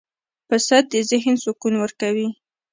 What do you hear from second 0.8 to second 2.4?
د ذهن سکون ورکوي.